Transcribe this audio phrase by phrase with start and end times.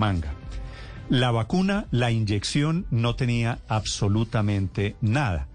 [0.00, 0.32] Bucaramanga.
[1.10, 5.48] La vacuna, la inyección no tenía absolutamente nada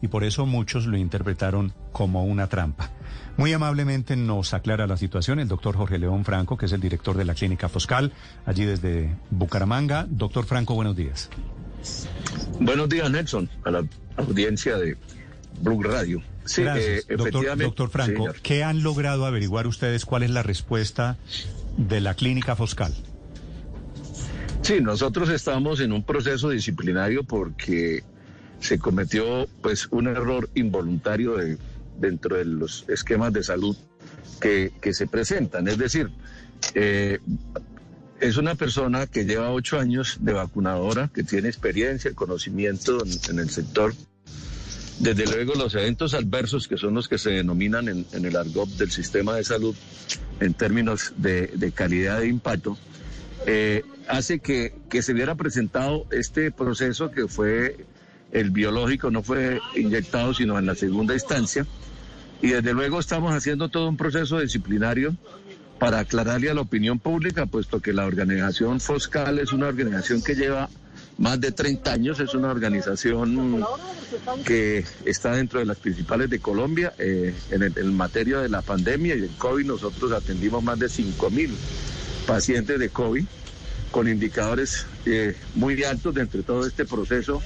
[0.00, 2.90] y por eso muchos lo interpretaron como una trampa.
[3.36, 7.16] Muy amablemente nos aclara la situación el doctor Jorge León Franco, que es el director
[7.16, 8.12] de la Clínica Foscal,
[8.46, 10.06] allí desde Bucaramanga.
[10.08, 11.28] Doctor Franco, buenos días.
[12.60, 13.84] Buenos días, Nelson, a la
[14.16, 14.96] audiencia de
[15.60, 16.22] Blue Radio.
[16.46, 20.06] Sí, eh, doctor, doctor, Franco, ¿qué han logrado averiguar ustedes?
[20.06, 21.18] ¿Cuál es la respuesta
[21.76, 22.94] de la Clínica Foscal?
[24.70, 28.04] Sí, nosotros estamos en un proceso disciplinario porque
[28.60, 31.34] se cometió pues un error involuntario
[31.98, 33.76] dentro de los esquemas de salud
[34.40, 35.66] que, se presentan.
[35.66, 36.12] Es decir,
[36.76, 37.18] eh,
[38.20, 43.50] es una persona que lleva ocho años de vacunadora, que tiene experiencia, conocimiento en, el
[43.50, 43.92] sector.
[45.00, 48.92] Desde luego los eventos adversos, que son los que se denominan en, el argot del
[48.92, 49.74] sistema de salud
[50.38, 52.78] en términos de, calidad de impacto,
[53.46, 57.86] eh, hace que, que se hubiera presentado este proceso que fue
[58.32, 61.66] el biológico, no fue inyectado sino en la segunda instancia.
[62.42, 65.14] Y desde luego estamos haciendo todo un proceso disciplinario
[65.78, 70.34] para aclararle a la opinión pública, puesto que la organización Foscal es una organización que
[70.34, 70.68] lleva
[71.16, 73.64] más de 30 años, es una organización
[74.44, 76.94] que está dentro de las principales de Colombia.
[76.98, 81.30] Eh, en, el, materia de la pandemia y del COVID, nosotros atendimos más de 5
[81.30, 81.50] mil
[82.30, 83.24] pacientes de COVID
[83.90, 87.42] con indicadores eh, muy altos dentro de todo este proceso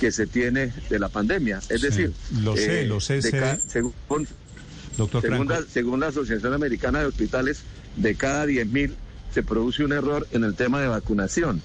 [0.00, 1.60] que se tiene de la pandemia.
[1.68, 3.92] Es decir, lo sé, eh, lo sé, según,
[4.96, 5.22] Doctor
[5.68, 7.62] según, la, Asociación Americana de Hospitales,
[7.96, 8.92] de cada 10.000
[9.32, 11.62] se produce un error en el tema de vacunación.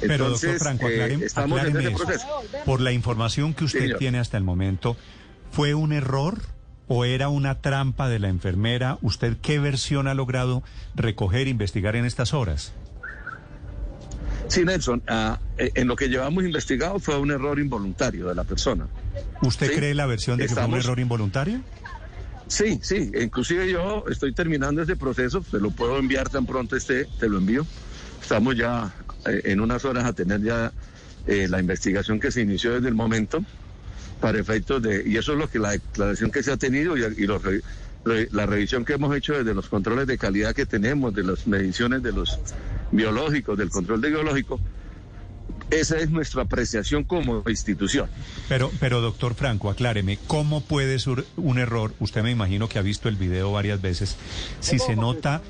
[0.00, 2.26] Pero doctor Franco, eh, estamos en ese proceso.
[2.64, 4.96] Por la información que usted tiene hasta el momento,
[5.52, 6.40] ¿fue un error
[6.92, 8.98] o era una trampa de la enfermera?
[9.00, 10.64] ¿Usted qué versión ha logrado
[10.96, 12.72] recoger e investigar en estas horas?
[14.48, 18.88] Sí, Nelson, eh, en lo que llevamos investigado fue un error involuntario de la persona.
[19.40, 21.60] ¿Usted cree la versión de que fue un error involuntario?
[22.48, 27.04] Sí, sí, inclusive yo estoy terminando ese proceso, te lo puedo enviar tan pronto esté,
[27.20, 27.64] te lo envío.
[28.20, 28.92] Estamos ya
[29.26, 30.72] eh, en unas horas a tener ya
[31.28, 33.44] eh, la investigación que se inició desde el momento
[34.20, 37.26] para efectos de, y eso es lo que la declaración que se ha tenido y,
[38.04, 42.02] la revisión que hemos hecho desde los controles de calidad que tenemos, de las mediciones
[42.02, 42.38] de los
[42.92, 44.58] biológicos, del control de biológico,
[45.70, 48.08] esa es nuestra apreciación como institución.
[48.48, 51.94] Pero, pero doctor Franco, acláreme, ¿cómo puede ser un error?
[52.00, 54.16] Usted me imagino que ha visto el video varias veces.
[54.60, 55.42] Si se nota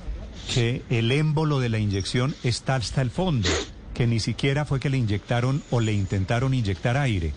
[0.52, 3.48] que el émbolo de la inyección está hasta el fondo,
[3.94, 7.32] que ni siquiera fue que le inyectaron o le intentaron inyectar aire.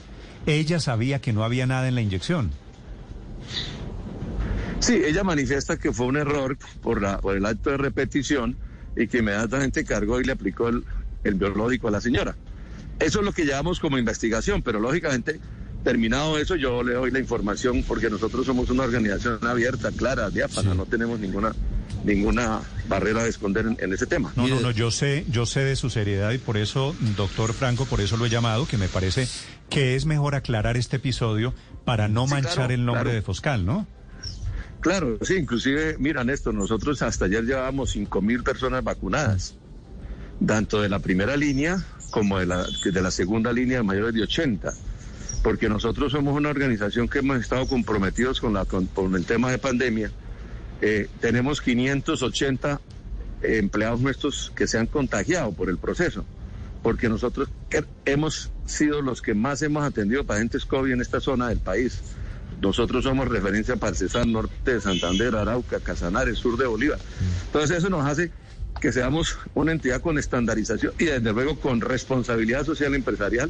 [0.46, 2.52] Ella sabía que no había nada en la inyección.
[4.80, 8.58] Sí, ella manifiesta que fue un error por, la, por el acto de repetición
[8.98, 10.84] y que inmediatamente cargó y le aplicó el,
[11.36, 12.36] biológico a la señora.
[13.00, 15.40] Eso es lo que llevamos como investigación, pero lógicamente,
[15.86, 20.74] terminado eso, yo le doy la información porque nosotros somos una organización abierta, clara, diáfana,
[20.74, 21.54] no tenemos ninguna
[22.04, 24.34] ninguna barrera de esconder en, ese tema.
[24.36, 27.86] No, no, no, yo sé, yo sé de su seriedad y por eso, doctor Franco,
[27.86, 29.28] por eso lo he llamado, que me parece
[29.70, 31.54] que es mejor aclarar este episodio
[31.86, 33.88] para no manchar el nombre de Foscal, ¿no?
[34.82, 39.56] Claro, sí, inclusive, mira Néstor, nosotros hasta ayer llevábamos 5 mil personas vacunadas,
[40.46, 44.24] tanto de la primera línea como de la, de la segunda línea de mayores de
[44.24, 44.74] 80,
[45.42, 49.58] porque nosotros somos una organización que hemos estado comprometidos con, la, con, el tema de
[49.58, 50.12] pandemia.
[50.86, 52.82] Eh, tenemos 580
[53.42, 56.26] empleados nuestros que se han contagiado por el proceso,
[56.82, 57.48] porque nosotros
[58.04, 62.02] hemos sido los que más hemos atendido pacientes COVID en esta zona del país.
[62.62, 67.00] Nosotros somos referencia para César Norte de Santander, Arauca, Casanares, sur de Bolívar.
[67.46, 68.34] Entonces eso nos hace
[68.82, 73.50] que seamos una entidad con estandarización y desde luego con responsabilidad social empresarial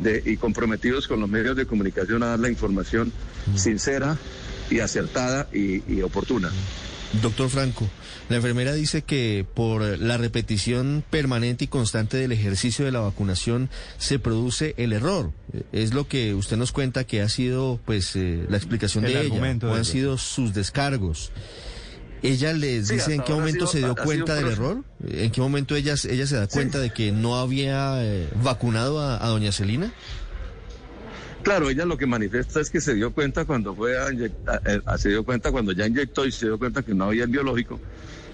[0.00, 3.12] de, y comprometidos con los medios de comunicación a dar la información
[3.56, 4.16] sincera
[4.70, 6.50] y acertada y oportuna.
[7.22, 7.88] Doctor Franco,
[8.28, 13.68] la enfermera dice que por la repetición permanente y constante del ejercicio de la vacunación
[13.98, 15.32] se produce el error.
[15.72, 19.58] Es lo que usted nos cuenta que ha sido pues eh, la explicación de ella,
[19.66, 21.32] o han sido sus descargos.
[22.22, 24.84] ¿Ella les dice en qué momento se dio cuenta del error?
[25.08, 29.26] ¿En qué momento ella, ella se da cuenta de que no había eh, vacunado a
[29.26, 29.92] doña Celina?
[31.42, 34.80] Claro, ella lo que manifiesta es que se dio cuenta cuando fue a inyectar, eh,
[34.98, 37.80] se dio cuenta cuando ya inyectó y se dio cuenta que no había el biológico,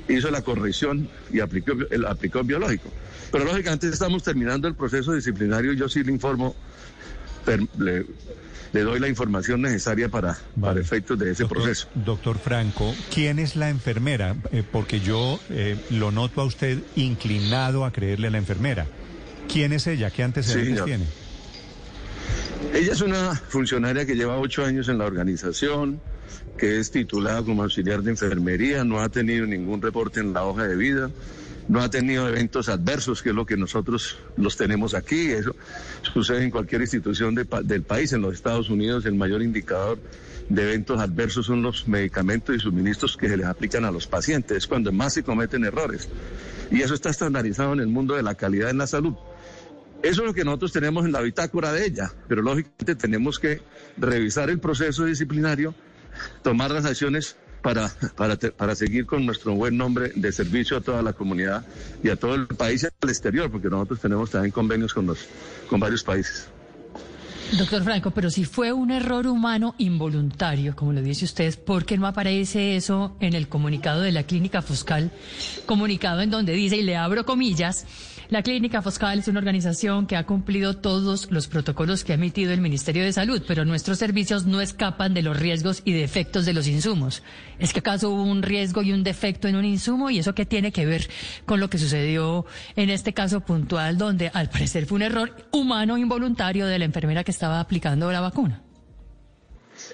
[0.09, 2.91] hizo la corrección y aplicó el, aplicó el biológico.
[3.31, 6.57] Pero lógicamente estamos terminando el proceso disciplinario y yo sí le informo
[7.79, 11.89] le, doy la información necesaria para, para efectos de ese proceso.
[11.95, 14.37] Doctor Franco, ¿quién es la enfermera?
[14.53, 18.87] Eh, porque yo eh, lo noto a usted inclinado a creerle a la enfermera.
[19.51, 20.11] ¿Quién es ella?
[20.11, 21.05] ¿Qué antecedentes tiene?
[22.75, 26.01] Ella es una funcionaria que lleva ocho años en la organización,
[26.59, 30.67] que es titulada como auxiliar de enfermería, no ha tenido ningún reporte en la hoja
[30.67, 31.11] de vida,
[31.69, 35.33] no ha tenido eventos adversos, que es lo que nosotros los tenemos aquí.
[35.33, 35.55] Eso
[36.03, 38.13] sucede en cualquier institución del país.
[38.13, 39.99] En los Estados Unidos el mayor indicador
[40.49, 44.59] de eventos adversos son los medicamentos y suministros que se les aplican a los pacientes,
[44.59, 46.09] es cuando más se cometen errores.
[46.71, 49.15] Y eso está estandarizado en el mundo de la calidad en la salud.
[50.03, 53.61] Eso es lo que nosotros tenemos en la bitácora de ella, pero lógicamente tenemos que
[53.97, 55.75] revisar el proceso disciplinario,
[56.43, 61.03] tomar las acciones para, para, para seguir con nuestro buen nombre de servicio a toda
[61.03, 61.67] la comunidad
[62.03, 65.27] y a todo el país y al exterior, porque nosotros tenemos también convenios con, los,
[65.69, 66.49] con varios países.
[67.53, 71.97] Doctor Franco, pero si fue un error humano involuntario, como lo dice usted, ¿por qué
[71.97, 75.13] no aparece eso en el comunicado de la clínica Foscal?
[75.65, 77.87] Comunicado en donde dice, y le abro comillas,
[78.29, 82.53] la Clínica Foscal es una organización que ha cumplido todos los protocolos que ha emitido
[82.53, 86.53] el Ministerio de Salud, pero nuestros servicios no escapan de los riesgos y defectos de
[86.53, 87.23] los insumos.
[87.59, 90.11] ¿Es que acaso hubo un riesgo y un defecto en un insumo?
[90.11, 91.09] ¿Y eso qué tiene que ver
[91.45, 95.97] con lo que sucedió en este caso puntual, donde al parecer fue un error humano
[95.97, 98.63] involuntario de la enfermera que estaba aplicando la vacuna?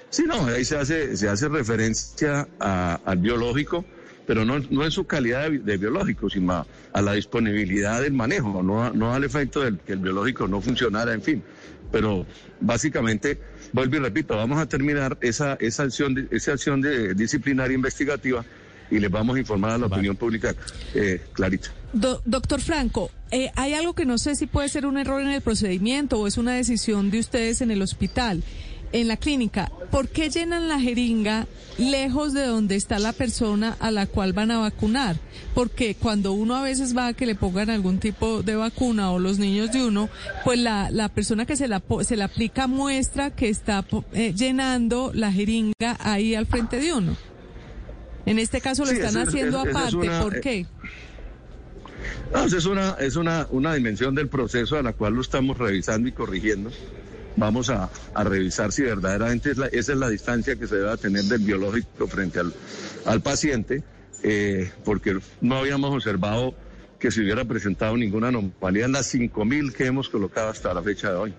[0.09, 3.85] Sí, no, ahí se hace, referencia al biológico
[4.25, 8.91] pero no, no en su calidad de, biológico, sino a, la disponibilidad del manejo, no,
[8.91, 11.43] no al efecto de que el biológico no funcionara, en fin.
[11.91, 12.25] Pero
[12.59, 13.39] básicamente,
[13.71, 18.43] vuelvo y repito, vamos a terminar esa, esa acción, esa acción de, disciplinaria investigativa
[18.89, 20.55] y les vamos a informar a la opinión pública
[20.93, 21.69] eh, clarita.
[21.93, 25.41] doctor Franco, eh, hay algo que no sé si puede ser un error en el
[25.41, 28.43] procedimiento o es una decisión de ustedes en el hospital
[28.93, 31.47] en la clínica, ¿por qué llenan la jeringa
[31.77, 35.17] lejos de donde está la persona a la cual van a vacunar?
[35.53, 39.19] Porque cuando uno a veces va a que le pongan algún tipo de vacuna o
[39.19, 40.09] los niños de uno,
[40.43, 45.11] pues la, la persona que se la, se la aplica muestra que está eh, llenando
[45.13, 47.17] la jeringa ahí al frente de uno.
[48.25, 50.59] En este caso lo están haciendo aparte, ¿por qué?
[50.59, 50.67] Eh,
[52.31, 56.07] no, es una, es una, una dimensión del proceso a la cual lo estamos revisando
[56.07, 56.71] y corrigiendo
[57.35, 61.41] vamos a, revisar si verdaderamente es esa es la distancia que se debe tener del
[61.41, 62.53] biológico frente al,
[63.05, 63.83] al paciente,
[64.23, 66.55] eh, porque no habíamos observado
[66.99, 71.11] que se hubiera presentado ninguna anomalía en las 5.000 que hemos colocado hasta la fecha
[71.11, 71.33] de hoy.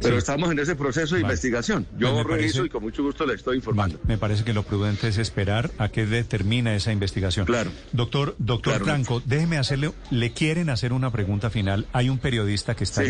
[0.00, 1.86] Pero estamos en ese proceso de investigación.
[1.98, 4.00] Yo pues reviso y con mucho gusto le estoy informando.
[4.06, 7.44] Me parece que lo prudente es esperar a que determine esa investigación.
[7.44, 7.70] Claro.
[7.92, 11.86] Doctor, doctor Franco, déjeme hacerle, le quieren hacer una pregunta final.
[11.92, 13.02] Hay un periodista que está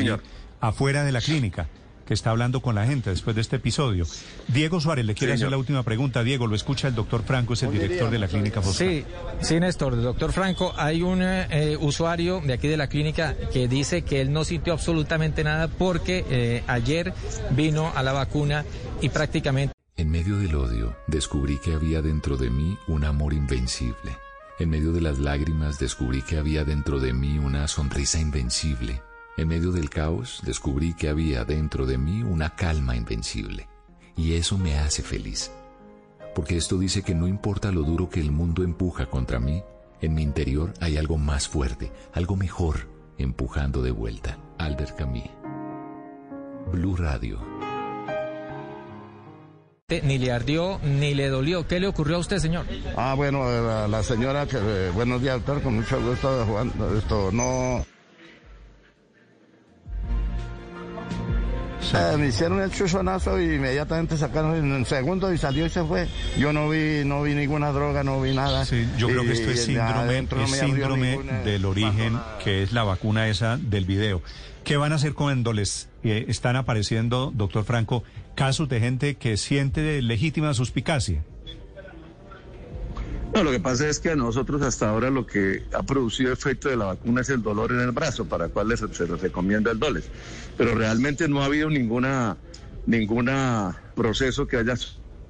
[0.60, 1.68] afuera de la clínica
[2.08, 4.06] que está hablando con la gente después de este episodio.
[4.46, 6.24] Diego Suárez le quiere hacer la última pregunta.
[6.24, 8.88] Diego, lo escucha el doctor Franco, es el director de la clínica Foscal.
[8.88, 9.04] Sí,
[9.42, 14.02] sí, Néstor, doctor Franco, hay un eh, usuario de aquí de la clínica que dice
[14.02, 17.12] que él no sintió absolutamente nada porque eh, ayer
[17.50, 18.64] vino a la vacuna
[19.02, 19.74] y prácticamente...
[19.98, 24.16] En medio del odio, descubrí que había dentro de mí un amor invencible.
[24.58, 29.02] En medio de las lágrimas, descubrí que había dentro de mí una sonrisa invencible.
[29.38, 33.68] En medio del caos descubrí que había dentro de mí una calma invencible.
[34.16, 35.52] Y eso me hace feliz.
[36.34, 39.62] Porque esto dice que no importa lo duro que el mundo empuja contra mí,
[40.00, 44.38] en mi interior hay algo más fuerte, algo mejor, empujando de vuelta.
[44.58, 45.30] Albert Camus.
[46.72, 47.38] Blue Radio.
[50.02, 51.64] Ni le ardió ni le dolió.
[51.68, 52.66] ¿Qué le ocurrió a usted, señor?
[52.96, 54.56] Ah, bueno, la, señora que.
[54.60, 56.72] Eh, buenos días, doctor, con mucho gusto, Juan.
[56.96, 57.86] Esto no.
[61.94, 65.82] Eh, me hicieron el chuchonazo y inmediatamente sacaron en un segundo y salió y se
[65.84, 66.06] fue.
[66.38, 68.64] Yo no vi, no vi ninguna droga, no vi nada.
[68.64, 73.84] Sí, yo creo que esto es síndrome, del origen, que es la vacuna esa del
[73.84, 74.22] video.
[74.64, 78.04] ¿Qué van a hacer cuando les eh, están apareciendo, doctor Franco,
[78.34, 81.24] casos de gente que siente legítima suspicacia?
[83.38, 86.70] No, lo que pasa es que a nosotros hasta ahora lo que ha producido efecto
[86.70, 89.70] de la vacuna es el dolor en el brazo, para el cual se les recomienda
[89.70, 90.06] el Doles.
[90.56, 92.36] Pero realmente no ha habido ninguna
[92.84, 94.74] ninguna proceso que haya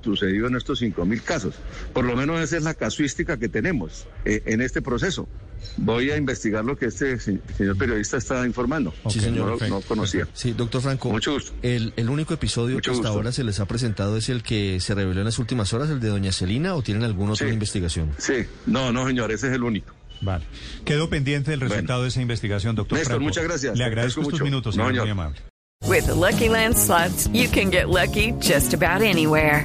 [0.01, 1.57] sucedido en estos 5.000 casos.
[1.93, 5.29] Por lo menos esa es la casuística que tenemos eh, en este proceso.
[5.77, 8.93] Voy a investigar lo que este señor periodista está informando.
[9.09, 9.61] Sí, señor.
[9.69, 10.29] No, conocía.
[10.33, 11.11] Sí, doctor Franco.
[11.11, 11.53] Mucho gusto.
[11.63, 15.21] El, único episodio que hasta ahora se les ha presentado es el que se reveló
[15.21, 18.13] en las últimas horas, el de doña Celina, o tienen alguna otra investigación?
[18.19, 19.95] Sí, no, no, señor, ese es el único.
[20.21, 20.45] Vale.
[20.85, 23.77] Quedo pendiente del resultado de esa investigación, doctor Néstor, muchas gracias.
[23.77, 25.39] Le agradezco estos minutos, señor, muy amable.
[25.87, 29.65] With the Lucky Land slots, you can get lucky just about anywhere.